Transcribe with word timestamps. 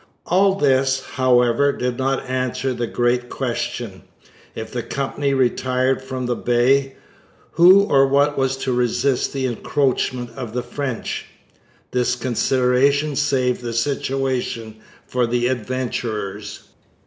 All 0.25 0.55
this, 0.55 1.03
however, 1.11 1.71
did 1.71 1.99
not 1.99 2.25
answer 2.27 2.73
the 2.73 2.87
great 2.87 3.29
question: 3.29 4.01
if 4.55 4.71
the 4.71 4.81
Company 4.81 5.31
retired 5.35 6.01
from 6.01 6.25
the 6.25 6.35
Bay, 6.35 6.95
who 7.51 7.83
or 7.83 8.07
what 8.07 8.35
was 8.35 8.57
to 8.65 8.73
resist 8.73 9.31
the 9.31 9.45
encroachments 9.45 10.33
of 10.35 10.53
the 10.53 10.63
French? 10.63 11.25
This 11.91 12.15
consideration 12.15 13.15
saved 13.15 13.61
the 13.61 13.73
situation 13.73 14.77
for 15.05 15.27
the 15.27 15.45
adventurers. 15.45 16.63